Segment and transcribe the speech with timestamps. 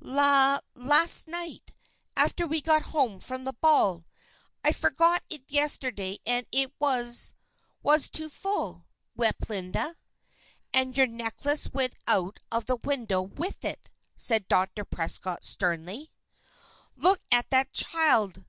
[0.00, 1.70] "La last night
[2.16, 4.04] after we got home from the ball.
[4.64, 7.32] I forgot it yesterday and it was
[7.80, 9.96] was too full," wept Linda.
[10.72, 14.84] "And your necklace went out of the window with it," said Dr.
[14.84, 16.10] Prescott, sternly.
[16.96, 18.42] "Look at that child!"